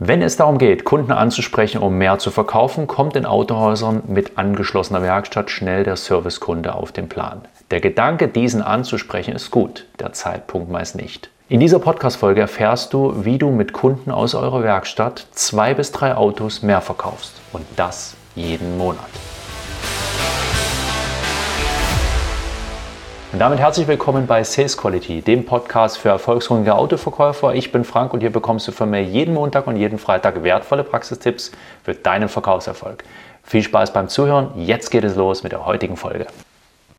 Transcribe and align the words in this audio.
Wenn 0.00 0.22
es 0.22 0.36
darum 0.36 0.58
geht, 0.58 0.84
Kunden 0.84 1.12
anzusprechen, 1.12 1.80
um 1.80 1.96
mehr 1.96 2.18
zu 2.18 2.32
verkaufen, 2.32 2.88
kommt 2.88 3.14
in 3.14 3.26
Autohäusern 3.26 4.02
mit 4.08 4.36
angeschlossener 4.36 5.02
Werkstatt 5.02 5.50
schnell 5.50 5.84
der 5.84 5.94
Servicekunde 5.94 6.74
auf 6.74 6.90
den 6.90 7.08
Plan. 7.08 7.42
Der 7.70 7.80
Gedanke, 7.80 8.26
diesen 8.26 8.60
anzusprechen, 8.60 9.36
ist 9.36 9.52
gut, 9.52 9.86
der 10.00 10.12
Zeitpunkt 10.12 10.68
meist 10.68 10.96
nicht. 10.96 11.30
In 11.48 11.60
dieser 11.60 11.78
Podcast-Folge 11.78 12.40
erfährst 12.40 12.92
du, 12.92 13.24
wie 13.24 13.38
du 13.38 13.50
mit 13.50 13.72
Kunden 13.72 14.10
aus 14.10 14.34
eurer 14.34 14.64
Werkstatt 14.64 15.28
zwei 15.30 15.74
bis 15.74 15.92
drei 15.92 16.16
Autos 16.16 16.62
mehr 16.62 16.80
verkaufst. 16.80 17.34
Und 17.52 17.64
das 17.76 18.16
jeden 18.34 18.76
Monat. 18.76 19.10
Und 23.34 23.40
damit 23.40 23.58
herzlich 23.58 23.88
willkommen 23.88 24.28
bei 24.28 24.44
Sales 24.44 24.76
Quality, 24.76 25.20
dem 25.20 25.44
Podcast 25.44 25.98
für 25.98 26.08
erfolgshungrige 26.08 26.72
Autoverkäufer. 26.76 27.52
Ich 27.52 27.72
bin 27.72 27.82
Frank 27.82 28.12
und 28.12 28.20
hier 28.20 28.30
bekommst 28.30 28.68
du 28.68 28.70
von 28.70 28.88
mir 28.88 29.02
jeden 29.02 29.34
Montag 29.34 29.66
und 29.66 29.74
jeden 29.74 29.98
Freitag 29.98 30.44
wertvolle 30.44 30.84
Praxistipps 30.84 31.50
für 31.82 31.94
deinen 31.94 32.28
Verkaufserfolg. 32.28 33.02
Viel 33.42 33.64
Spaß 33.64 33.92
beim 33.92 34.08
Zuhören. 34.08 34.52
Jetzt 34.54 34.92
geht 34.92 35.02
es 35.02 35.16
los 35.16 35.42
mit 35.42 35.50
der 35.50 35.66
heutigen 35.66 35.96
Folge. 35.96 36.28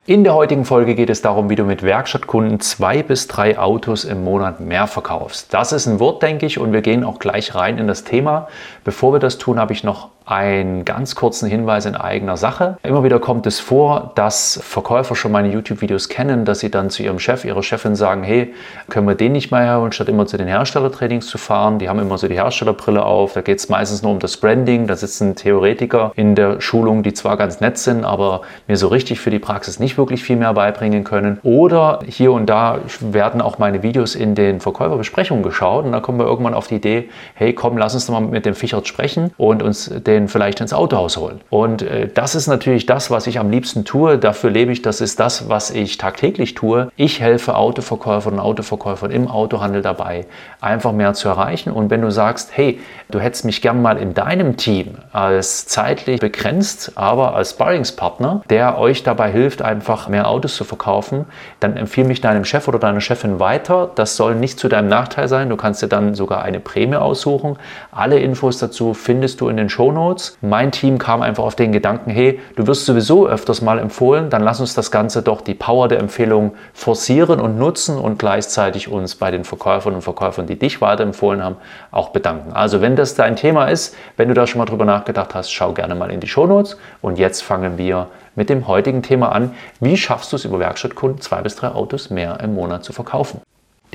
In 0.07 0.25
der 0.25 0.33
heutigen 0.33 0.65
Folge 0.65 0.93
geht 0.93 1.09
es 1.09 1.21
darum, 1.21 1.49
wie 1.49 1.55
du 1.55 1.63
mit 1.63 1.83
Werkstattkunden 1.83 2.59
zwei 2.59 3.01
bis 3.01 3.29
drei 3.29 3.57
Autos 3.57 4.03
im 4.03 4.25
Monat 4.25 4.59
mehr 4.59 4.87
verkaufst. 4.87 5.53
Das 5.53 5.71
ist 5.71 5.85
ein 5.85 6.01
Wort, 6.01 6.21
denke 6.21 6.45
ich, 6.47 6.59
und 6.59 6.73
wir 6.73 6.81
gehen 6.81 7.05
auch 7.05 7.19
gleich 7.19 7.55
rein 7.55 7.77
in 7.77 7.87
das 7.87 8.03
Thema. 8.03 8.49
Bevor 8.83 9.13
wir 9.13 9.19
das 9.19 9.37
tun, 9.37 9.57
habe 9.57 9.71
ich 9.71 9.85
noch 9.85 10.09
einen 10.25 10.85
ganz 10.85 11.15
kurzen 11.15 11.47
Hinweis 11.47 11.85
in 11.85 11.95
eigener 11.95 12.35
Sache. 12.37 12.77
Immer 12.83 13.03
wieder 13.03 13.19
kommt 13.19 13.45
es 13.45 13.59
vor, 13.59 14.11
dass 14.15 14.59
Verkäufer 14.63 15.15
schon 15.15 15.31
meine 15.31 15.51
YouTube-Videos 15.51 16.09
kennen, 16.09 16.45
dass 16.45 16.59
sie 16.59 16.71
dann 16.71 16.89
zu 16.89 17.03
ihrem 17.03 17.19
Chef, 17.19 17.45
ihrer 17.45 17.61
Chefin 17.61 17.95
sagen, 17.95 18.23
hey, 18.23 18.53
können 18.89 19.07
wir 19.07 19.15
den 19.15 19.33
nicht 19.33 19.51
mehr 19.51 19.61
herholen, 19.61 19.91
statt 19.91 20.09
immer 20.09 20.25
zu 20.25 20.37
den 20.37 20.47
Herstellertrainings 20.47 21.27
zu 21.27 21.37
fahren. 21.37 21.79
Die 21.79 21.89
haben 21.89 21.99
immer 21.99 22.17
so 22.17 22.27
die 22.27 22.35
Herstellerbrille 22.35 23.03
auf. 23.03 23.33
Da 23.33 23.41
geht 23.41 23.59
es 23.59 23.69
meistens 23.69 24.01
nur 24.01 24.11
um 24.11 24.19
das 24.19 24.37
Branding. 24.37 24.87
Da 24.87 24.95
sitzen 24.95 25.35
Theoretiker 25.35 26.11
in 26.15 26.33
der 26.33 26.59
Schulung, 26.59 27.03
die 27.03 27.13
zwar 27.13 27.37
ganz 27.37 27.59
nett 27.59 27.77
sind, 27.77 28.03
aber 28.03 28.41
mir 28.67 28.77
so 28.77 28.87
richtig 28.87 29.19
für 29.19 29.29
die 29.29 29.39
Praxis 29.39 29.79
nicht 29.79 29.97
wirklich 29.97 30.23
viel 30.23 30.37
mehr 30.37 30.53
beibringen 30.53 31.03
können. 31.03 31.39
Oder 31.43 31.99
hier 32.07 32.31
und 32.31 32.47
da 32.47 32.79
werden 32.99 33.41
auch 33.41 33.59
meine 33.59 33.83
Videos 33.83 34.15
in 34.15 34.33
den 34.33 34.59
Verkäuferbesprechungen 34.59 35.43
geschaut 35.43 35.85
und 35.85 35.91
da 35.91 35.99
kommen 35.99 36.17
wir 36.17 36.25
irgendwann 36.25 36.53
auf 36.53 36.67
die 36.67 36.75
Idee, 36.75 37.09
hey, 37.35 37.53
komm, 37.53 37.77
lass 37.77 37.93
uns 37.93 38.07
doch 38.07 38.13
mal 38.13 38.21
mit 38.21 38.45
dem 38.45 38.55
Fichert 38.55 38.87
sprechen 38.87 39.31
und 39.37 39.61
uns 39.61 39.89
den 39.89 40.14
den 40.15 40.27
vielleicht 40.27 40.61
ins 40.61 40.73
Autohaus 40.73 41.17
holen. 41.17 41.41
Und 41.49 41.81
äh, 41.81 42.07
das 42.07 42.35
ist 42.35 42.47
natürlich 42.47 42.85
das, 42.85 43.11
was 43.11 43.27
ich 43.27 43.39
am 43.39 43.51
liebsten 43.51 43.85
tue. 43.85 44.17
Dafür 44.17 44.49
lebe 44.49 44.71
ich. 44.71 44.81
Das 44.81 45.01
ist 45.01 45.19
das, 45.19 45.49
was 45.49 45.71
ich 45.71 45.97
tagtäglich 45.97 46.53
tue. 46.53 46.89
Ich 46.95 47.19
helfe 47.19 47.55
Autoverkäufern 47.55 48.35
und 48.35 48.39
Autoverkäufern 48.39 49.11
im 49.11 49.27
Autohandel 49.27 49.81
dabei, 49.81 50.25
einfach 50.61 50.93
mehr 50.93 51.13
zu 51.13 51.27
erreichen. 51.27 51.71
Und 51.71 51.89
wenn 51.89 52.01
du 52.01 52.11
sagst, 52.11 52.51
hey, 52.53 52.79
du 53.11 53.19
hättest 53.19 53.45
mich 53.45 53.61
gern 53.61 53.81
mal 53.81 53.97
in 53.97 54.13
deinem 54.13 54.57
Team 54.57 54.95
als 55.11 55.67
zeitlich 55.67 56.19
begrenzt, 56.19 56.93
aber 56.95 57.35
als 57.35 57.51
Sparringspartner, 57.51 58.43
der 58.49 58.77
euch 58.77 59.03
dabei 59.03 59.31
hilft, 59.31 59.61
einfach 59.61 60.07
mehr 60.07 60.29
Autos 60.29 60.55
zu 60.55 60.63
verkaufen, 60.63 61.25
dann 61.59 61.75
empfehle 61.75 62.07
mich 62.07 62.21
deinem 62.21 62.45
Chef 62.45 62.67
oder 62.67 62.79
deiner 62.79 63.01
Chefin 63.01 63.39
weiter. 63.39 63.91
Das 63.95 64.15
soll 64.15 64.35
nicht 64.35 64.59
zu 64.59 64.69
deinem 64.69 64.87
Nachteil 64.87 65.27
sein. 65.27 65.49
Du 65.49 65.57
kannst 65.57 65.81
dir 65.81 65.87
dann 65.87 66.15
sogar 66.15 66.43
eine 66.43 66.59
Prämie 66.59 66.95
aussuchen. 66.95 67.57
Alle 67.91 68.19
Infos 68.19 68.59
dazu 68.59 68.93
findest 68.93 69.41
du 69.41 69.49
in 69.49 69.57
den 69.57 69.69
Shownotes. 69.69 70.04
Notes. 70.05 70.37
Mein 70.41 70.71
Team 70.71 70.97
kam 70.99 71.21
einfach 71.21 71.43
auf 71.43 71.55
den 71.55 71.71
Gedanken, 71.71 72.11
hey, 72.11 72.39
du 72.55 72.67
wirst 72.67 72.85
sowieso 72.85 73.27
öfters 73.27 73.61
mal 73.61 73.79
empfohlen, 73.79 74.29
dann 74.29 74.43
lass 74.43 74.59
uns 74.59 74.75
das 74.75 74.91
Ganze 74.91 75.21
doch 75.23 75.41
die 75.41 75.55
Power 75.55 75.87
der 75.87 75.99
Empfehlung 75.99 76.53
forcieren 76.73 77.39
und 77.39 77.57
nutzen 77.57 77.97
und 77.97 78.19
gleichzeitig 78.19 78.87
uns 78.87 79.15
bei 79.15 79.31
den 79.31 79.43
Verkäufern 79.43 79.95
und 79.95 80.01
Verkäufern, 80.01 80.45
die 80.45 80.59
dich 80.59 80.79
weiterempfohlen 80.81 81.43
haben, 81.43 81.55
auch 81.91 82.09
bedanken. 82.09 82.53
Also 82.53 82.81
wenn 82.81 82.95
das 82.95 83.15
dein 83.15 83.35
Thema 83.35 83.65
ist, 83.65 83.95
wenn 84.17 84.27
du 84.27 84.33
da 84.33 84.45
schon 84.45 84.59
mal 84.59 84.65
drüber 84.65 84.85
nachgedacht 84.85 85.33
hast, 85.33 85.51
schau 85.51 85.73
gerne 85.73 85.95
mal 85.95 86.11
in 86.11 86.19
die 86.19 86.27
Shownotes 86.27 86.77
und 87.01 87.17
jetzt 87.17 87.41
fangen 87.41 87.77
wir 87.77 88.07
mit 88.35 88.49
dem 88.49 88.67
heutigen 88.67 89.01
Thema 89.01 89.31
an. 89.31 89.55
Wie 89.79 89.97
schaffst 89.97 90.31
du 90.31 90.35
es 90.35 90.45
über 90.45 90.59
Werkstattkunden 90.59 91.21
zwei 91.21 91.41
bis 91.41 91.55
drei 91.55 91.69
Autos 91.69 92.09
mehr 92.09 92.39
im 92.41 92.53
Monat 92.53 92.83
zu 92.83 92.93
verkaufen? 92.93 93.41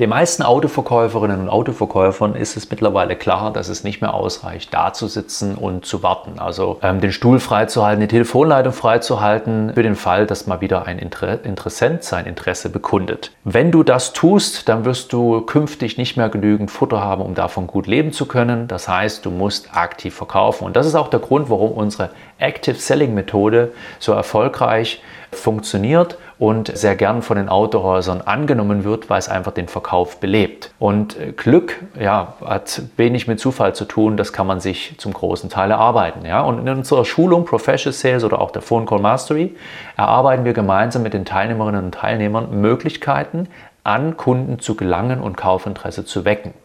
Den 0.01 0.09
meisten 0.09 0.41
Autoverkäuferinnen 0.41 1.41
und 1.41 1.49
Autoverkäufern 1.49 2.33
ist 2.33 2.57
es 2.57 2.71
mittlerweile 2.71 3.15
klar, 3.15 3.53
dass 3.53 3.69
es 3.69 3.83
nicht 3.83 4.01
mehr 4.01 4.15
ausreicht, 4.15 4.73
da 4.73 4.93
zu 4.93 5.05
sitzen 5.05 5.53
und 5.53 5.85
zu 5.85 6.01
warten. 6.01 6.39
Also 6.39 6.79
ähm, 6.81 7.01
den 7.01 7.11
Stuhl 7.11 7.39
freizuhalten, 7.39 8.01
die 8.01 8.07
Telefonleitung 8.07 8.73
freizuhalten, 8.73 9.71
für 9.75 9.83
den 9.83 9.93
Fall, 9.93 10.25
dass 10.25 10.47
mal 10.47 10.59
wieder 10.59 10.87
ein 10.87 10.97
Inter 10.97 11.45
Interessent 11.45 12.03
sein 12.03 12.25
Interesse 12.25 12.71
bekundet. 12.71 13.31
Wenn 13.43 13.69
du 13.69 13.83
das 13.83 14.11
tust, 14.11 14.67
dann 14.69 14.85
wirst 14.85 15.13
du 15.13 15.41
künftig 15.41 15.99
nicht 15.99 16.17
mehr 16.17 16.29
genügend 16.29 16.71
Futter 16.71 17.03
haben, 17.03 17.21
um 17.21 17.35
davon 17.35 17.67
gut 17.67 17.85
leben 17.85 18.11
zu 18.11 18.25
können. 18.25 18.67
Das 18.67 18.87
heißt, 18.87 19.23
du 19.23 19.29
musst 19.29 19.69
aktiv 19.75 20.15
verkaufen. 20.15 20.65
Und 20.65 20.75
das 20.75 20.87
ist 20.87 20.95
auch 20.95 21.09
der 21.09 21.19
Grund, 21.19 21.51
warum 21.51 21.73
unsere 21.73 22.09
Active 22.39 22.77
Selling 22.77 23.13
Methode 23.13 23.71
so 23.99 24.13
erfolgreich 24.13 25.03
funktioniert 25.31 26.17
und 26.41 26.75
sehr 26.75 26.95
gern 26.95 27.21
von 27.21 27.37
den 27.37 27.49
Autohäusern 27.49 28.21
angenommen 28.21 28.83
wird, 28.83 29.11
weil 29.11 29.19
es 29.19 29.29
einfach 29.29 29.51
den 29.51 29.67
Verkauf 29.67 30.19
belebt. 30.19 30.71
Und 30.79 31.15
äh, 31.19 31.33
Glück 31.33 31.75
ja, 31.99 32.33
hat 32.43 32.81
wenig 32.97 33.27
mit 33.27 33.39
Zufall 33.39 33.75
zu 33.75 33.85
tun, 33.85 34.17
das 34.17 34.33
kann 34.33 34.47
man 34.47 34.59
sich 34.59 34.95
zum 34.97 35.13
großen 35.13 35.51
Teil 35.51 35.69
erarbeiten. 35.69 36.25
Ja? 36.25 36.41
Und 36.41 36.57
in 36.57 36.67
unserer 36.67 37.05
Schulung 37.05 37.45
Professional 37.45 37.93
Sales 37.93 38.23
oder 38.23 38.41
auch 38.41 38.49
der 38.49 38.63
Phone 38.63 38.87
Call 38.87 38.97
Mastery 38.97 39.55
erarbeiten 39.97 40.43
wir 40.43 40.53
gemeinsam 40.53 41.03
mit 41.03 41.13
den 41.13 41.25
Teilnehmerinnen 41.25 41.85
und 41.85 41.93
Teilnehmern 41.93 42.59
Möglichkeiten, 42.59 43.47
an 43.83 44.17
Kunden 44.17 44.57
zu 44.57 44.73
gelangen 44.73 45.21
und 45.21 45.37
Kaufinteresse 45.37 46.05
zu 46.05 46.25
wecken. 46.25 46.55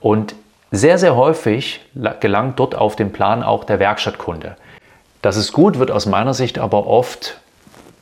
Und 0.00 0.34
sehr, 0.72 0.98
sehr 0.98 1.14
häufig 1.14 1.80
gelangt 2.18 2.58
dort 2.58 2.74
auf 2.74 2.96
den 2.96 3.12
Plan 3.12 3.44
auch 3.44 3.62
der 3.62 3.78
Werkstattkunde. 3.78 4.56
Das 5.20 5.36
ist 5.36 5.52
gut, 5.52 5.78
wird 5.78 5.92
aus 5.92 6.06
meiner 6.06 6.34
Sicht 6.34 6.58
aber 6.58 6.88
oft 6.88 7.38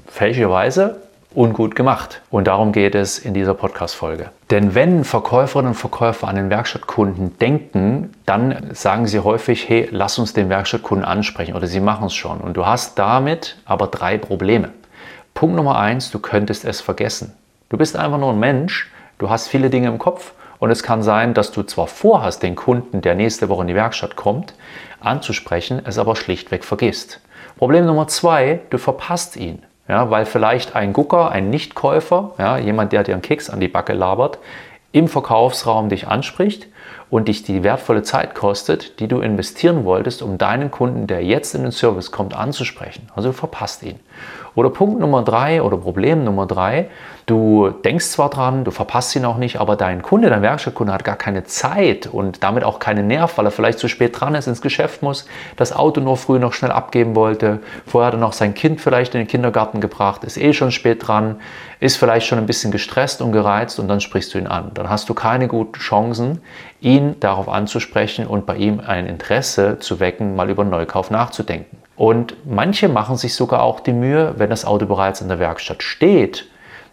fälschlicherweise 0.06 1.09
ungut 1.34 1.76
gemacht. 1.76 2.22
Und 2.30 2.46
darum 2.46 2.72
geht 2.72 2.94
es 2.94 3.18
in 3.18 3.34
dieser 3.34 3.54
Podcast-Folge. 3.54 4.30
Denn 4.50 4.74
wenn 4.74 5.04
Verkäuferinnen 5.04 5.72
und 5.72 5.78
Verkäufer 5.78 6.28
an 6.28 6.36
den 6.36 6.50
Werkstattkunden 6.50 7.38
denken, 7.38 8.12
dann 8.26 8.70
sagen 8.72 9.06
sie 9.06 9.20
häufig, 9.20 9.68
hey, 9.68 9.88
lass 9.90 10.18
uns 10.18 10.32
den 10.32 10.48
Werkstattkunden 10.48 11.04
ansprechen 11.04 11.54
oder 11.54 11.66
sie 11.66 11.80
machen 11.80 12.06
es 12.06 12.14
schon. 12.14 12.40
Und 12.40 12.56
du 12.56 12.66
hast 12.66 12.98
damit 12.98 13.56
aber 13.64 13.86
drei 13.86 14.18
Probleme. 14.18 14.70
Punkt 15.34 15.56
Nummer 15.56 15.78
eins, 15.78 16.10
du 16.10 16.18
könntest 16.18 16.64
es 16.64 16.80
vergessen. 16.80 17.32
Du 17.68 17.76
bist 17.76 17.96
einfach 17.96 18.18
nur 18.18 18.32
ein 18.32 18.40
Mensch, 18.40 18.90
du 19.18 19.30
hast 19.30 19.46
viele 19.46 19.70
Dinge 19.70 19.88
im 19.88 19.98
Kopf 19.98 20.32
und 20.58 20.70
es 20.70 20.82
kann 20.82 21.02
sein, 21.02 21.34
dass 21.34 21.52
du 21.52 21.62
zwar 21.62 21.86
vorhast, 21.86 22.42
den 22.42 22.56
Kunden, 22.56 23.00
der 23.00 23.14
nächste 23.14 23.48
Woche 23.48 23.62
in 23.62 23.68
die 23.68 23.74
Werkstatt 23.74 24.16
kommt, 24.16 24.54
anzusprechen, 25.00 25.80
es 25.84 25.98
aber 25.98 26.16
schlichtweg 26.16 26.64
vergisst. 26.64 27.20
Problem 27.56 27.86
Nummer 27.86 28.08
zwei, 28.08 28.60
du 28.70 28.78
verpasst 28.78 29.36
ihn. 29.36 29.62
Ja, 29.90 30.08
weil 30.08 30.24
vielleicht 30.24 30.76
ein 30.76 30.92
Gucker, 30.92 31.32
ein 31.32 31.50
Nichtkäufer, 31.50 32.30
ja, 32.38 32.58
jemand, 32.58 32.92
der 32.92 33.02
dir 33.02 33.14
einen 33.14 33.22
Keks 33.22 33.50
an 33.50 33.58
die 33.58 33.66
Backe 33.66 33.92
labert, 33.92 34.38
im 34.92 35.08
Verkaufsraum 35.08 35.88
dich 35.88 36.06
anspricht 36.06 36.68
und 37.10 37.28
dich 37.28 37.42
die 37.42 37.62
wertvolle 37.62 38.02
Zeit 38.02 38.34
kostet, 38.34 39.00
die 39.00 39.08
du 39.08 39.20
investieren 39.20 39.84
wolltest, 39.84 40.22
um 40.22 40.38
deinen 40.38 40.70
Kunden, 40.70 41.06
der 41.06 41.24
jetzt 41.24 41.54
in 41.54 41.62
den 41.62 41.72
Service 41.72 42.12
kommt, 42.12 42.34
anzusprechen. 42.34 43.08
Also 43.14 43.30
du 43.30 43.32
verpasst 43.34 43.82
ihn. 43.82 43.98
Oder 44.54 44.70
Punkt 44.70 45.00
Nummer 45.00 45.22
drei 45.22 45.62
oder 45.62 45.76
Problem 45.76 46.24
Nummer 46.24 46.46
drei, 46.46 46.88
du 47.26 47.70
denkst 47.70 48.06
zwar 48.06 48.30
dran, 48.30 48.64
du 48.64 48.72
verpasst 48.72 49.14
ihn 49.14 49.24
auch 49.24 49.36
nicht, 49.36 49.60
aber 49.60 49.76
dein 49.76 50.02
Kunde, 50.02 50.28
dein 50.28 50.42
Werkstattkunde 50.42 50.92
hat 50.92 51.04
gar 51.04 51.14
keine 51.14 51.44
Zeit 51.44 52.08
und 52.08 52.42
damit 52.42 52.64
auch 52.64 52.80
keinen 52.80 53.06
Nerv, 53.06 53.38
weil 53.38 53.44
er 53.44 53.52
vielleicht 53.52 53.78
zu 53.78 53.86
spät 53.86 54.20
dran 54.20 54.34
ist, 54.34 54.48
ins 54.48 54.60
Geschäft 54.60 55.02
muss, 55.02 55.26
das 55.56 55.72
Auto 55.72 56.00
nur 56.00 56.16
früh 56.16 56.40
noch 56.40 56.52
schnell 56.52 56.72
abgeben 56.72 57.14
wollte, 57.14 57.60
vorher 57.86 58.08
hat 58.08 58.14
er 58.14 58.20
noch 58.20 58.32
sein 58.32 58.54
Kind 58.54 58.80
vielleicht 58.80 59.14
in 59.14 59.20
den 59.20 59.28
Kindergarten 59.28 59.80
gebracht, 59.80 60.24
ist 60.24 60.36
eh 60.36 60.52
schon 60.52 60.72
spät 60.72 61.06
dran, 61.06 61.36
ist 61.78 61.96
vielleicht 61.96 62.26
schon 62.26 62.38
ein 62.38 62.46
bisschen 62.46 62.72
gestresst 62.72 63.22
und 63.22 63.30
gereizt 63.30 63.78
und 63.78 63.86
dann 63.86 64.00
sprichst 64.00 64.34
du 64.34 64.38
ihn 64.38 64.48
an. 64.48 64.72
Dann 64.74 64.90
hast 64.90 65.08
du 65.08 65.14
keine 65.14 65.46
guten 65.46 65.78
Chancen, 65.78 66.42
ihn 66.80 67.18
darauf 67.20 67.48
anzusprechen 67.48 68.26
und 68.26 68.46
bei 68.46 68.56
ihm 68.56 68.80
ein 68.80 69.06
Interesse 69.06 69.78
zu 69.78 70.00
wecken, 70.00 70.36
mal 70.36 70.50
über 70.50 70.64
Neukauf 70.64 71.10
nachzudenken. 71.10 71.78
Und 71.96 72.34
manche 72.46 72.88
machen 72.88 73.16
sich 73.16 73.34
sogar 73.34 73.62
auch 73.62 73.80
die 73.80 73.92
Mühe, 73.92 74.34
wenn 74.38 74.50
das 74.50 74.64
Auto 74.64 74.86
bereits 74.86 75.20
in 75.20 75.28
der 75.28 75.38
Werkstatt 75.38 75.82
steht, 75.82 76.46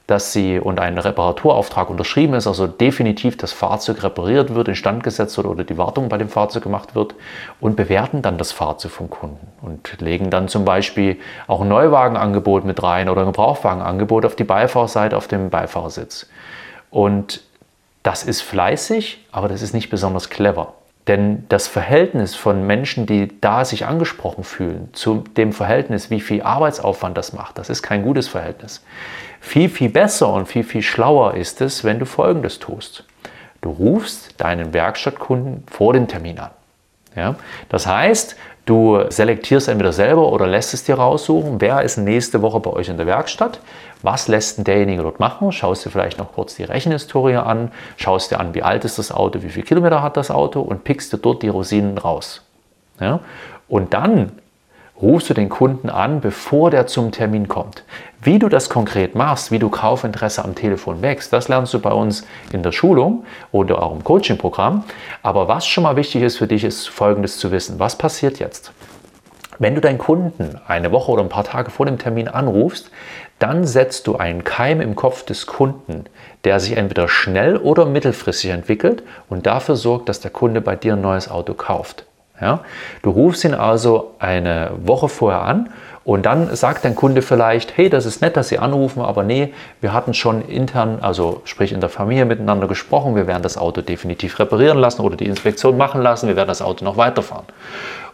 dass 0.08 0.32
sie 0.32 0.58
und 0.58 0.80
ein 0.80 0.98
Reparaturauftrag 0.98 1.90
unterschrieben 1.90 2.34
ist, 2.34 2.48
also 2.48 2.66
definitiv 2.66 3.38
das 3.38 3.52
Fahrzeug 3.52 4.04
repariert 4.04 4.56
wird, 4.56 4.70
instand 4.70 5.04
gesetzt 5.04 5.36
wird 5.36 5.48
oder 5.48 5.66
die 5.66 5.78
Wartung 5.78 6.08
bei 6.08 6.18
dem 6.18 6.30
Fahrzeug 6.30 6.64
gemacht 6.64 6.96
wird 6.96 7.14
und 7.60 7.76
bewerten 7.76 8.22
dann 8.22 8.38
das 8.38 8.54
Fahrzeug 8.54 8.92
vom 8.92 9.10
Kunden 9.10 9.48
und 9.62 10.00
legen 10.00 10.30
dann 10.30 10.48
zum 10.48 10.64
Beispiel 10.64 11.18
auch 11.48 11.62
ein 11.62 11.68
Neuwagenangebot 11.68 12.64
mit 12.64 12.82
rein 12.82 13.10
oder 13.10 13.22
ein 13.22 13.28
Gebrauchwagenangebot 13.28 14.26
auf 14.26 14.36
die 14.38 14.46
Beifahrerseite 14.46 15.16
auf 15.16 15.28
dem 15.28 15.50
Beifahrersitz. 15.50 16.28
Und 16.90 17.44
das 18.04 18.24
ist 18.24 18.42
fleißig, 18.42 19.26
aber 19.32 19.48
das 19.48 19.62
ist 19.62 19.74
nicht 19.74 19.90
besonders 19.90 20.30
clever. 20.30 20.74
Denn 21.08 21.46
das 21.48 21.68
Verhältnis 21.68 22.36
von 22.36 22.68
Menschen, 22.68 23.06
die 23.06 23.40
da 23.40 23.64
sich 23.64 23.86
angesprochen 23.86 24.44
fühlen, 24.44 24.90
zu 24.92 25.24
dem 25.38 25.54
Verhältnis, 25.54 26.10
wie 26.10 26.20
viel 26.20 26.42
Arbeitsaufwand 26.42 27.18
das 27.18 27.32
macht, 27.32 27.58
das 27.58 27.70
ist 27.70 27.82
kein 27.82 28.04
gutes 28.04 28.28
Verhältnis. 28.28 28.84
Viel, 29.40 29.70
viel 29.70 29.90
besser 29.90 30.34
und 30.34 30.48
viel, 30.48 30.64
viel 30.64 30.82
schlauer 30.82 31.36
ist 31.36 31.62
es, 31.62 31.86
wenn 31.86 32.00
du 32.00 32.06
Folgendes 32.06 32.60
tust. 32.60 33.06
Du 33.62 33.70
rufst 33.70 34.40
deinen 34.42 34.74
Werkstattkunden 34.74 35.64
vor 35.72 35.94
dem 35.94 36.08
Termin 36.08 36.40
an. 36.40 36.52
Ja? 37.16 37.36
Das 37.70 37.88
heißt, 37.88 38.36
du 38.66 39.04
selektierst 39.10 39.70
entweder 39.70 39.94
selber 39.94 40.32
oder 40.32 40.46
lässt 40.46 40.74
es 40.74 40.84
dir 40.84 40.96
raussuchen, 40.96 41.62
wer 41.62 41.82
ist 41.84 41.98
nächste 41.98 42.42
Woche 42.42 42.60
bei 42.60 42.72
euch 42.72 42.90
in 42.90 42.98
der 42.98 43.08
Werkstatt, 43.08 43.60
was 44.04 44.28
lässt 44.28 44.58
denn 44.58 44.66
derjenige 44.66 45.02
dort 45.02 45.20
machen, 45.20 45.52
schaust 45.52 45.86
dir 45.86 45.90
vielleicht 45.90 46.20
noch 46.20 46.34
kurz 46.34 46.56
die 46.56 46.64
Rechenhistorie 46.64 47.36
an, 47.36 47.72
schaust 47.98 48.32
dir 48.32 48.40
an, 48.40 48.54
wie 48.54 48.64
alt 48.64 48.86
ist 48.86 49.00
das 49.00 49.12
Auto, 49.12 49.42
wie 49.42 49.50
viele 49.50 49.66
Kilometer 49.66 50.02
hat 50.02 50.18
das 50.18 50.32
Auto 50.32 50.62
und 50.62 50.84
pickst 50.84 51.14
dir 51.14 51.18
dort 51.18 51.42
die 51.42 51.50
Rosinen 51.50 51.98
raus. 51.98 52.44
Ja? 53.00 53.20
Und 53.68 53.94
dann 53.94 54.32
rufst 55.02 55.30
du 55.30 55.34
den 55.34 55.50
Kunden 55.50 55.90
an, 55.90 56.22
bevor 56.22 56.72
der 56.72 56.88
zum 56.88 57.12
Termin 57.12 57.48
kommt. 57.48 57.84
Wie 58.22 58.40
du 58.40 58.50
das 58.50 58.70
konkret 58.70 59.16
machst, 59.16 59.52
wie 59.52 59.60
du 59.60 59.70
Kaufinteresse 59.70 60.44
am 60.44 60.56
Telefon 60.56 61.02
wächst, 61.02 61.32
das 61.34 61.48
lernst 61.48 61.74
du 61.74 61.80
bei 61.80 61.92
uns 61.92 62.26
in 62.52 62.64
der 62.64 62.72
Schulung 62.72 63.26
oder 63.52 63.82
auch 63.82 63.94
im 63.94 64.04
Coaching-Programm. 64.04 64.84
Aber 65.22 65.48
was 65.48 65.68
schon 65.68 65.84
mal 65.84 65.96
wichtig 65.96 66.24
ist 66.24 66.38
für 66.38 66.48
dich, 66.48 66.64
ist 66.64 66.90
Folgendes 66.90 67.38
zu 67.38 67.52
wissen. 67.52 67.78
Was 67.80 67.98
passiert 67.98 68.40
jetzt? 68.40 68.72
Wenn 69.60 69.76
du 69.76 69.82
deinen 69.82 69.98
Kunden 69.98 70.60
eine 70.68 70.92
Woche 70.92 71.12
oder 71.12 71.24
ein 71.24 71.30
paar 71.30 71.44
Tage 71.44 71.72
vor 71.72 71.86
dem 71.86 71.98
Termin 71.98 72.28
anrufst, 72.28 72.92
dann 73.40 73.66
setzt 73.66 74.08
du 74.08 74.16
einen 74.16 74.44
Keim 74.44 74.82
im 74.82 74.96
Kopf 74.96 75.24
des 75.24 75.46
Kunden, 75.46 76.06
der 76.44 76.60
sich 76.60 76.76
entweder 76.76 77.08
schnell 77.08 77.58
oder 77.58 77.86
mittelfristig 77.86 78.50
entwickelt 78.52 79.04
und 79.30 79.46
dafür 79.46 79.76
sorgt, 79.76 80.10
dass 80.10 80.20
der 80.20 80.32
Kunde 80.32 80.62
bei 80.62 80.76
dir 80.76 80.94
ein 80.94 81.02
neues 81.02 81.30
Auto 81.30 81.54
kauft. 81.54 82.06
Ja? 82.42 82.62
Du 83.02 83.12
rufst 83.12 83.44
ihn 83.44 83.54
also 83.54 84.16
eine 84.20 84.72
Woche 84.84 85.10
vorher 85.10 85.42
an 85.42 85.70
und 86.08 86.26
dann 86.26 86.56
sagt 86.56 86.86
dein 86.86 86.96
Kunde 86.96 87.22
vielleicht, 87.22 87.76
hey, 87.76 87.90
das 87.90 88.06
ist 88.06 88.22
nett, 88.22 88.38
dass 88.38 88.48
Sie 88.48 88.60
anrufen, 88.60 89.02
aber 89.02 89.24
nee, 89.24 89.54
wir 89.82 89.92
hatten 89.92 90.14
schon 90.14 90.42
intern, 90.48 91.00
also 91.02 91.42
sprich 91.44 91.74
in 91.74 91.82
der 91.82 91.90
Familie 91.90 92.24
miteinander 92.24 92.70
gesprochen, 92.70 93.18
wir 93.18 93.28
werden 93.28 93.44
das 93.44 93.58
Auto 93.58 93.82
definitiv 93.82 94.40
reparieren 94.40 94.78
lassen 94.78 95.02
oder 95.02 95.18
die 95.18 95.26
Inspektion 95.26 95.76
machen 95.76 96.02
lassen, 96.02 96.30
wir 96.30 96.38
werden 96.38 96.48
das 96.48 96.62
Auto 96.62 96.86
noch 96.86 96.96
weiterfahren. 96.96 97.44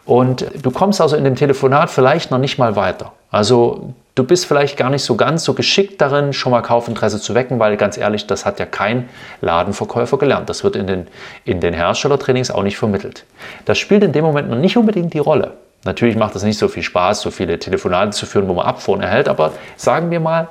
Und 0.05 0.47
du 0.59 0.71
kommst 0.71 1.01
also 1.01 1.15
in 1.15 1.23
dem 1.23 1.35
Telefonat 1.35 1.91
vielleicht 1.91 2.31
noch 2.31 2.39
nicht 2.39 2.57
mal 2.57 2.75
weiter. 2.75 3.11
Also 3.29 3.93
du 4.15 4.23
bist 4.23 4.47
vielleicht 4.47 4.75
gar 4.75 4.89
nicht 4.89 5.03
so 5.03 5.15
ganz 5.15 5.43
so 5.43 5.53
geschickt 5.53 6.01
darin, 6.01 6.33
schon 6.33 6.51
mal 6.51 6.61
Kaufinteresse 6.61 7.21
zu 7.21 7.35
wecken, 7.35 7.59
weil 7.59 7.77
ganz 7.77 7.99
ehrlich, 7.99 8.25
das 8.25 8.43
hat 8.43 8.59
ja 8.59 8.65
kein 8.65 9.07
Ladenverkäufer 9.41 10.17
gelernt. 10.17 10.49
Das 10.49 10.63
wird 10.63 10.75
in 10.75 10.87
den, 10.87 11.07
in 11.45 11.59
den 11.59 11.75
Herstellertrainings 11.75 12.49
auch 12.49 12.63
nicht 12.63 12.77
vermittelt. 12.77 13.23
Das 13.65 13.77
spielt 13.77 14.03
in 14.03 14.13
dem 14.13 14.25
Moment 14.25 14.49
noch 14.49 14.57
nicht 14.57 14.77
unbedingt 14.77 15.13
die 15.13 15.19
Rolle. 15.19 15.53
Natürlich 15.85 16.15
macht 16.15 16.35
es 16.35 16.43
nicht 16.43 16.57
so 16.57 16.67
viel 16.67 16.83
Spaß, 16.83 17.21
so 17.21 17.31
viele 17.31 17.59
Telefonate 17.59 18.11
zu 18.11 18.25
führen, 18.25 18.47
wo 18.47 18.53
man 18.53 18.65
Abfuhren 18.65 19.01
erhält, 19.01 19.27
aber 19.27 19.51
sagen 19.75 20.11
wir 20.11 20.19
mal, 20.19 20.47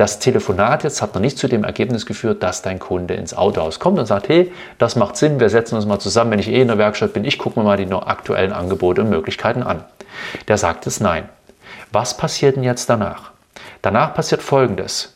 das 0.00 0.18
Telefonat 0.18 0.82
jetzt 0.82 1.02
hat 1.02 1.14
noch 1.14 1.20
nicht 1.20 1.36
zu 1.36 1.46
dem 1.46 1.62
Ergebnis 1.62 2.06
geführt, 2.06 2.42
dass 2.42 2.62
dein 2.62 2.78
Kunde 2.78 3.12
ins 3.12 3.34
Autohaus 3.34 3.78
kommt 3.78 3.98
und 3.98 4.06
sagt, 4.06 4.30
hey, 4.30 4.50
das 4.78 4.96
macht 4.96 5.18
Sinn, 5.18 5.40
wir 5.40 5.50
setzen 5.50 5.74
uns 5.74 5.84
mal 5.84 5.98
zusammen, 5.98 6.30
wenn 6.30 6.38
ich 6.38 6.48
eh 6.48 6.62
in 6.62 6.68
der 6.68 6.78
Werkstatt 6.78 7.12
bin, 7.12 7.26
ich 7.26 7.38
gucke 7.38 7.58
mir 7.60 7.66
mal 7.66 7.76
die 7.76 7.84
noch 7.84 8.06
aktuellen 8.06 8.54
Angebote 8.54 9.02
und 9.02 9.10
Möglichkeiten 9.10 9.62
an. 9.62 9.84
Der 10.48 10.56
sagt 10.56 10.86
es 10.86 11.00
nein. 11.00 11.28
Was 11.92 12.16
passiert 12.16 12.56
denn 12.56 12.62
jetzt 12.62 12.88
danach? 12.88 13.32
Danach 13.82 14.14
passiert 14.14 14.40
Folgendes. 14.40 15.14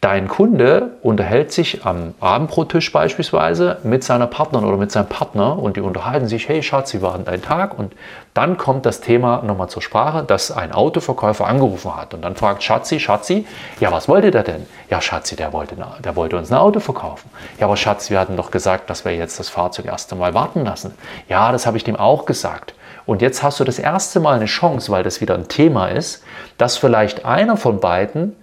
Dein 0.00 0.28
Kunde 0.28 0.92
unterhält 1.02 1.52
sich 1.52 1.84
am 1.84 2.14
Abendbrottisch 2.20 2.90
beispielsweise 2.90 3.80
mit 3.82 4.02
seiner 4.02 4.26
Partnerin 4.26 4.66
oder 4.66 4.78
mit 4.78 4.90
seinem 4.90 5.08
Partner 5.08 5.58
und 5.58 5.76
die 5.76 5.82
unterhalten 5.82 6.26
sich, 6.26 6.48
hey 6.48 6.62
Schatz, 6.62 6.94
wie 6.94 7.02
war 7.02 7.18
denn 7.18 7.26
dein 7.26 7.42
Tag? 7.42 7.78
Und 7.78 7.92
dann 8.32 8.56
kommt 8.56 8.86
das 8.86 9.02
Thema 9.02 9.42
nochmal 9.42 9.68
zur 9.68 9.82
Sprache, 9.82 10.22
dass 10.22 10.52
ein 10.52 10.72
Autoverkäufer 10.72 11.46
angerufen 11.46 11.94
hat 11.94 12.14
und 12.14 12.22
dann 12.22 12.34
fragt 12.34 12.62
Schatzi, 12.62 12.98
Schatzi, 12.98 13.46
ja 13.78 13.92
was 13.92 14.08
wollte 14.08 14.30
der 14.30 14.42
denn? 14.42 14.66
Ja 14.88 15.02
Schatzi, 15.02 15.36
der 15.36 15.52
wollte, 15.52 15.76
der 16.02 16.16
wollte 16.16 16.38
uns 16.38 16.50
ein 16.50 16.56
Auto 16.56 16.80
verkaufen. 16.80 17.28
Ja 17.58 17.66
aber 17.66 17.76
Schatz, 17.76 18.08
wir 18.08 18.18
hatten 18.18 18.38
doch 18.38 18.50
gesagt, 18.50 18.88
dass 18.88 19.04
wir 19.04 19.14
jetzt 19.14 19.38
das 19.38 19.50
Fahrzeug 19.50 19.84
erst 19.84 20.10
einmal 20.14 20.32
warten 20.32 20.64
lassen. 20.64 20.94
Ja, 21.28 21.52
das 21.52 21.66
habe 21.66 21.76
ich 21.76 21.84
dem 21.84 21.96
auch 21.96 22.24
gesagt. 22.24 22.72
Und 23.04 23.20
jetzt 23.20 23.42
hast 23.42 23.60
du 23.60 23.64
das 23.64 23.78
erste 23.78 24.18
Mal 24.18 24.36
eine 24.36 24.46
Chance, 24.46 24.90
weil 24.90 25.02
das 25.02 25.20
wieder 25.20 25.34
ein 25.34 25.48
Thema 25.48 25.88
ist, 25.88 26.24
dass 26.56 26.78
vielleicht 26.78 27.26
einer 27.26 27.58
von 27.58 27.80
beiden 27.80 28.34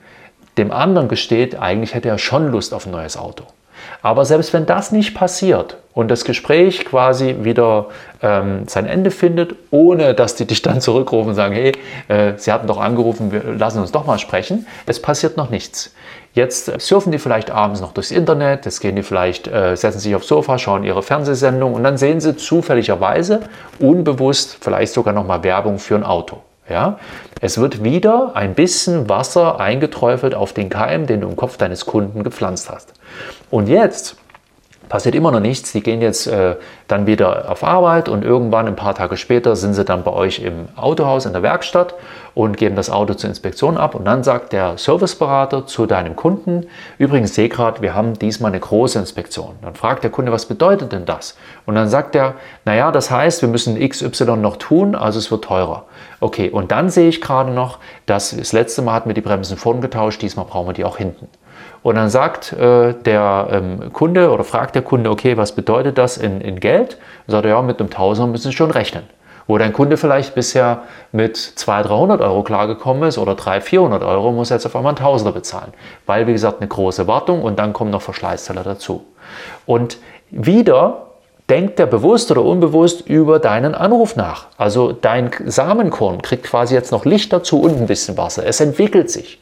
dem 0.58 0.72
anderen 0.72 1.08
gesteht, 1.08 1.60
eigentlich 1.60 1.94
hätte 1.94 2.10
er 2.10 2.18
schon 2.18 2.52
Lust 2.52 2.74
auf 2.74 2.86
ein 2.86 2.92
neues 2.92 3.18
Auto. 3.18 3.46
Aber 4.02 4.26
selbst 4.26 4.54
wenn 4.54 4.66
das 4.66 4.92
nicht 4.92 5.16
passiert 5.16 5.78
und 5.94 6.10
das 6.10 6.24
Gespräch 6.24 6.86
quasi 6.86 7.38
wieder 7.42 7.88
ähm, 8.22 8.68
sein 8.68 8.86
Ende 8.86 9.12
findet, 9.12 9.56
ohne 9.72 10.14
dass 10.14 10.36
die 10.36 10.46
dich 10.46 10.62
dann 10.62 10.82
zurückrufen 10.82 11.30
und 11.30 11.36
sagen, 11.36 11.54
hey, 11.54 11.72
äh, 12.08 12.34
sie 12.38 12.52
hatten 12.52 12.68
doch 12.68 12.80
angerufen, 12.80 13.32
wir 13.32 13.44
lassen 13.44 13.80
uns 13.80 13.92
doch 13.92 14.06
mal 14.06 14.20
sprechen, 14.20 14.68
es 14.86 15.02
passiert 15.02 15.38
noch 15.38 15.50
nichts. 15.50 15.94
Jetzt 16.34 16.80
surfen 16.80 17.12
die 17.12 17.18
vielleicht 17.18 17.50
abends 17.50 17.82
noch 17.82 17.94
durchs 17.94 18.12
Internet, 18.12 18.66
jetzt 18.66 18.80
gehen 18.80 18.96
die 18.96 19.04
vielleicht, 19.04 19.48
äh, 19.48 19.76
setzen 19.76 20.00
sich 20.00 20.16
aufs 20.16 20.28
Sofa, 20.28 20.60
schauen 20.60 20.84
ihre 20.84 21.02
Fernsehsendung 21.02 21.74
und 21.74 21.84
dann 21.84 21.98
sehen 21.98 22.20
sie 22.20 22.36
zufälligerweise, 22.36 23.42
unbewusst 23.80 24.58
vielleicht 24.62 24.94
sogar 24.94 25.14
noch 25.14 25.26
mal 25.26 25.44
Werbung 25.44 25.80
für 25.80 25.96
ein 25.96 26.04
Auto. 26.04 26.44
Ja? 26.70 27.00
Es 27.42 27.58
wird 27.58 27.84
wieder 27.84 28.32
ein 28.36 28.56
bisschen 28.56 29.10
Wasser 29.10 29.60
eingeträufelt 29.60 30.36
auf 30.36 30.54
den 30.54 30.70
Keim, 30.70 31.08
den 31.08 31.22
du 31.22 31.30
im 31.30 31.36
Kopf 31.36 31.58
deines 31.58 31.86
Kunden 31.86 32.24
gepflanzt 32.24 32.70
hast. 32.70 32.94
Und 33.50 33.68
jetzt 33.68 34.18
passiert 34.90 35.16
immer 35.16 35.32
noch 35.32 35.40
nichts. 35.40 35.72
Die 35.72 35.82
gehen 35.82 36.02
jetzt 36.02 36.28
äh, 36.28 36.56
dann 36.88 37.08
wieder 37.08 37.52
auf 37.52 37.64
Arbeit 37.64 38.10
und 38.10 38.24
irgendwann 38.24 38.68
ein 38.68 38.76
paar 38.76 38.96
Tage 38.96 39.18
später 39.18 39.56
sind 39.56 39.74
sie 39.74 39.86
dann 39.86 40.04
bei 40.04 40.12
euch 40.12 40.40
im 40.40 40.68
Autohaus 40.76 41.26
in 41.26 41.34
der 41.34 41.44
Werkstatt 41.44 41.96
und 42.34 42.58
geben 42.58 42.76
das 42.76 42.90
Auto 42.90 43.16
zur 43.16 43.30
Inspektion 43.30 43.78
ab. 43.78 43.96
Und 43.96 44.06
dann 44.06 44.24
sagt 44.24 44.54
der 44.54 44.78
Serviceberater 44.78 45.66
zu 45.66 45.86
deinem 45.88 46.16
Kunden, 46.16 46.68
übrigens 46.98 47.34
sehe 47.34 47.50
gerade, 47.50 47.82
wir 47.82 47.96
haben 47.96 48.14
diesmal 48.20 48.52
eine 48.52 48.60
große 48.60 49.00
Inspektion. 49.00 49.56
Dann 49.62 49.74
fragt 49.74 50.04
der 50.04 50.12
Kunde, 50.12 50.32
was 50.32 50.46
bedeutet 50.46 50.92
denn 50.92 51.06
das? 51.06 51.36
Und 51.66 51.76
dann 51.76 51.90
sagt 51.90 52.16
er, 52.16 52.36
naja, 52.64 52.92
das 52.92 53.10
heißt, 53.10 53.42
wir 53.42 53.50
müssen 53.50 53.80
XY 53.80 54.38
noch 54.38 54.58
tun, 54.58 54.96
also 54.96 55.18
es 55.18 55.32
wird 55.32 55.46
teurer. 55.46 55.86
Okay, 56.20 56.50
und 56.50 56.72
dann 56.72 56.90
sehe 56.90 57.10
ich 57.10 57.22
gerade 57.22 57.52
noch, 57.52 57.80
dass 58.06 58.36
das 58.36 58.54
letzte 58.54 58.82
Mal 58.82 58.94
hatten 58.94 59.10
wir 59.10 59.14
die 59.16 59.22
Bremsen 59.22 59.58
vorn 59.58 59.82
getauscht, 59.82 60.22
diesmal 60.22 60.46
brauchen 60.46 60.68
wir 60.68 60.74
die 60.74 60.86
auch 60.86 60.98
hinten. 60.98 61.28
Und 61.84 61.96
dann 61.96 62.10
sagt 62.10 62.54
äh, 62.54 62.94
der 62.94 63.48
ähm, 63.52 63.94
Kunde 63.94 64.32
oder 64.32 64.44
fragt 64.44 64.76
der 64.76 64.82
Kunde, 64.82 65.10
okay, 65.10 65.38
was 65.38 65.54
bedeutet 65.54 65.98
das 65.98 66.18
in, 66.18 66.42
in 66.42 66.60
Geld? 66.60 66.98
Und 67.26 67.32
sagt 67.32 67.46
er, 67.46 67.52
ja, 67.52 67.62
mit 67.62 67.80
einem 67.80 67.90
Tausender 67.90 68.32
müssen 68.32 68.52
Sie 68.52 68.58
schon 68.58 68.72
rechnen. 68.72 69.04
Wo 69.48 69.58
dein 69.58 69.72
Kunde 69.72 69.96
vielleicht 69.96 70.36
bisher 70.36 70.84
mit 71.14 71.38
200, 71.38 71.90
300 71.90 72.22
Euro 72.22 72.44
klargekommen 72.44 73.08
ist 73.08 73.18
oder 73.18 73.36
300, 73.36 73.64
400 73.64 74.04
Euro, 74.04 74.32
muss 74.34 74.52
er 74.52 74.58
jetzt 74.58 74.66
auf 74.66 74.76
einmal 74.76 74.90
einen 74.90 74.98
Tausender 74.98 75.32
bezahlen. 75.32 75.74
Weil, 76.06 76.28
wie 76.28 76.34
gesagt, 76.34 76.60
eine 76.60 76.68
große 76.68 77.08
Wartung 77.08 77.42
und 77.42 77.58
dann 77.58 77.72
kommen 77.72 77.92
noch 77.92 78.02
Verschleißteile 78.02 78.64
dazu. 78.64 79.06
Und 79.66 80.00
wieder 80.30 81.08
denkt 81.50 81.80
der 81.80 81.86
bewusst 81.86 82.30
oder 82.32 82.44
unbewusst 82.44 83.08
über 83.08 83.40
deinen 83.40 83.74
Anruf 83.74 84.16
nach. 84.18 84.48
Also 84.58 84.92
dein 84.92 85.32
Samenkorn 85.46 86.22
kriegt 86.22 86.44
quasi 86.44 86.76
jetzt 86.76 86.92
noch 86.92 87.06
Licht 87.06 87.32
dazu 87.32 87.62
und 87.62 87.78
ein 87.78 87.88
bisschen 87.88 88.18
Wasser. 88.18 88.46
Es 88.46 88.60
entwickelt 88.60 89.10
sich. 89.10 89.40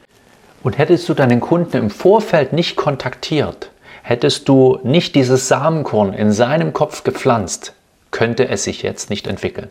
Und 0.65 0.79
hättest 0.79 1.07
du 1.07 1.13
deinen 1.13 1.41
Kunden 1.41 1.77
im 1.77 1.89
Vorfeld 1.91 2.51
nicht 2.51 2.75
kontaktiert, 2.75 3.69
hättest 4.01 4.49
du 4.49 4.79
nicht 4.81 5.13
dieses 5.13 5.47
Samenkorn 5.47 6.11
in 6.11 6.31
seinem 6.31 6.73
Kopf 6.73 7.03
gepflanzt, 7.03 7.73
könnte 8.09 8.47
es 8.47 8.63
sich 8.63 8.81
jetzt 8.81 9.11
nicht 9.11 9.27
entwickeln. 9.27 9.69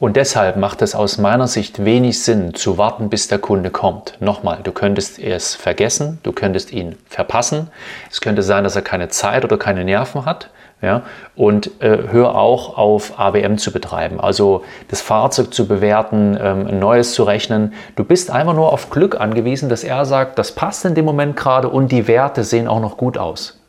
Und 0.00 0.16
deshalb 0.16 0.56
macht 0.56 0.82
es 0.82 0.96
aus 0.96 1.18
meiner 1.18 1.46
Sicht 1.46 1.84
wenig 1.84 2.20
Sinn 2.20 2.52
zu 2.54 2.78
warten, 2.78 3.10
bis 3.10 3.28
der 3.28 3.38
Kunde 3.38 3.70
kommt. 3.70 4.16
Nochmal, 4.18 4.58
du 4.64 4.72
könntest 4.72 5.20
es 5.20 5.54
vergessen, 5.54 6.18
du 6.24 6.32
könntest 6.32 6.72
ihn 6.72 6.96
verpassen. 7.08 7.70
Es 8.10 8.20
könnte 8.20 8.42
sein, 8.42 8.64
dass 8.64 8.74
er 8.74 8.82
keine 8.82 9.10
Zeit 9.10 9.44
oder 9.44 9.56
keine 9.56 9.84
Nerven 9.84 10.24
hat. 10.24 10.50
Ja? 10.80 11.02
Und 11.36 11.82
äh, 11.82 11.98
hör 12.10 12.36
auch 12.36 12.76
auf 12.76 13.18
ABM 13.18 13.58
zu 13.58 13.72
betreiben, 13.72 14.20
also 14.20 14.64
das 14.88 15.00
Fahrzeug 15.00 15.52
zu 15.52 15.66
bewerten, 15.66 16.38
ähm, 16.40 16.66
ein 16.66 16.78
neues 16.78 17.12
zu 17.14 17.24
rechnen. 17.24 17.74
Du 17.96 18.04
bist 18.04 18.30
einfach 18.30 18.54
nur 18.54 18.72
auf 18.72 18.90
Glück 18.90 19.20
angewiesen, 19.20 19.68
dass 19.68 19.84
er 19.84 20.04
sagt, 20.04 20.38
das 20.38 20.52
passt 20.52 20.84
in 20.84 20.94
dem 20.94 21.04
Moment 21.04 21.36
gerade 21.36 21.68
und 21.68 21.90
die 21.90 22.06
Werte 22.06 22.44
sehen 22.44 22.68
auch 22.68 22.80
noch 22.80 22.96
gut 22.96 23.18
aus. 23.18 23.60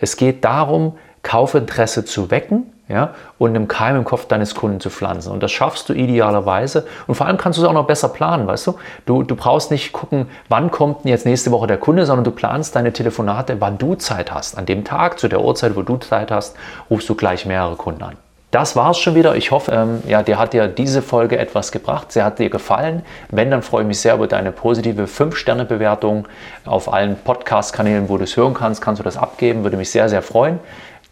Es 0.00 0.16
geht 0.16 0.44
darum, 0.44 0.96
Kaufinteresse 1.22 2.04
zu 2.04 2.30
wecken 2.30 2.71
ja, 2.88 3.14
und 3.38 3.54
im 3.54 3.68
Keim 3.68 3.96
im 3.96 4.04
Kopf 4.04 4.26
deines 4.26 4.54
Kunden 4.54 4.80
zu 4.80 4.90
pflanzen. 4.90 5.32
Und 5.32 5.42
das 5.42 5.52
schaffst 5.52 5.88
du 5.88 5.92
idealerweise. 5.92 6.86
Und 7.06 7.14
vor 7.14 7.26
allem 7.26 7.38
kannst 7.38 7.58
du 7.58 7.62
es 7.62 7.68
auch 7.68 7.72
noch 7.72 7.86
besser 7.86 8.08
planen, 8.08 8.46
weißt 8.46 8.66
du? 8.66 8.74
du? 9.06 9.22
Du 9.22 9.36
brauchst 9.36 9.70
nicht 9.70 9.92
gucken, 9.92 10.26
wann 10.48 10.70
kommt 10.70 11.04
jetzt 11.04 11.24
nächste 11.24 11.52
Woche 11.52 11.66
der 11.66 11.78
Kunde, 11.78 12.06
sondern 12.06 12.24
du 12.24 12.32
planst 12.32 12.74
deine 12.76 12.92
Telefonate, 12.92 13.60
wann 13.60 13.78
du 13.78 13.94
Zeit 13.94 14.32
hast. 14.32 14.58
An 14.58 14.66
dem 14.66 14.84
Tag, 14.84 15.20
zu 15.20 15.28
der 15.28 15.42
Uhrzeit, 15.42 15.76
wo 15.76 15.82
du 15.82 15.96
Zeit 15.98 16.30
hast, 16.30 16.56
rufst 16.90 17.08
du 17.08 17.14
gleich 17.14 17.46
mehrere 17.46 17.76
Kunden 17.76 18.02
an. 18.02 18.16
Das 18.50 18.76
war 18.76 18.90
es 18.90 18.98
schon 18.98 19.14
wieder. 19.14 19.34
Ich 19.34 19.50
hoffe, 19.50 19.72
ähm, 19.72 20.02
ja, 20.06 20.22
dir 20.22 20.38
hat 20.38 20.52
dir 20.52 20.68
diese 20.68 21.00
Folge 21.00 21.38
etwas 21.38 21.72
gebracht. 21.72 22.12
Sie 22.12 22.22
hat 22.22 22.38
dir 22.38 22.50
gefallen. 22.50 23.02
Wenn, 23.30 23.50
dann 23.50 23.62
freue 23.62 23.80
ich 23.80 23.88
mich 23.88 24.00
sehr 24.00 24.14
über 24.14 24.26
deine 24.26 24.52
positive 24.52 25.04
5-Sterne-Bewertung 25.04 26.28
auf 26.66 26.92
allen 26.92 27.16
Podcast-Kanälen, 27.16 28.10
wo 28.10 28.18
du 28.18 28.24
es 28.24 28.36
hören 28.36 28.52
kannst. 28.52 28.82
Kannst 28.82 29.00
du 29.00 29.04
das 29.04 29.16
abgeben? 29.16 29.62
Würde 29.62 29.78
mich 29.78 29.90
sehr, 29.90 30.10
sehr 30.10 30.20
freuen. 30.20 30.60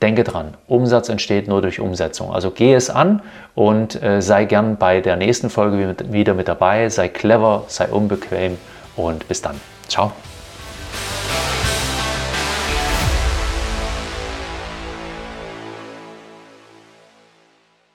Denke 0.02 0.24
dran, 0.24 0.54
Umsatz 0.66 1.10
entsteht 1.10 1.46
nur 1.46 1.60
durch 1.60 1.78
Umsetzung. 1.78 2.32
Also 2.32 2.50
geh 2.50 2.72
es 2.72 2.88
an 2.88 3.20
und 3.54 4.02
äh, 4.02 4.22
sei 4.22 4.46
gern 4.46 4.76
bei 4.76 5.00
der 5.00 5.16
nächsten 5.16 5.50
Folge 5.50 5.94
wieder 6.10 6.32
mit 6.32 6.48
dabei. 6.48 6.88
Sei 6.88 7.08
clever, 7.08 7.64
sei 7.68 7.88
unbequem 7.88 8.56
und 8.96 9.28
bis 9.28 9.42
dann. 9.42 9.60
Ciao. 9.88 10.12